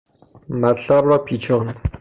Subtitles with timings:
[0.49, 1.79] مطلب را پیچاند.